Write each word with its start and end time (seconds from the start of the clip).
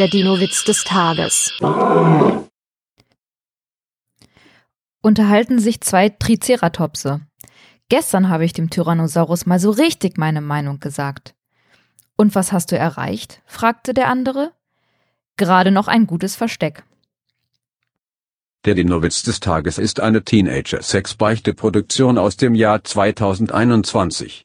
Der 0.00 0.08
Dino-Witz 0.08 0.64
des 0.64 0.82
Tages. 0.82 1.52
Unterhalten 5.00 5.60
sich 5.60 5.80
zwei 5.82 6.08
Triceratopse. 6.08 7.20
Gestern 7.88 8.28
habe 8.28 8.44
ich 8.44 8.52
dem 8.52 8.70
Tyrannosaurus 8.70 9.46
mal 9.46 9.60
so 9.60 9.70
richtig 9.70 10.18
meine 10.18 10.40
Meinung 10.40 10.80
gesagt. 10.80 11.36
Und 12.16 12.34
was 12.34 12.50
hast 12.50 12.72
du 12.72 12.76
erreicht? 12.76 13.40
fragte 13.46 13.94
der 13.94 14.08
andere. 14.08 14.50
Gerade 15.36 15.70
noch 15.70 15.86
ein 15.86 16.08
gutes 16.08 16.34
Versteck. 16.34 16.82
Der 18.64 18.74
Dino-Witz 18.74 19.22
des 19.22 19.38
Tages 19.38 19.78
ist 19.78 20.00
eine 20.00 20.24
Teenager-Sex-Beichte-Produktion 20.24 22.18
aus 22.18 22.36
dem 22.36 22.56
Jahr 22.56 22.82
2021. 22.82 24.42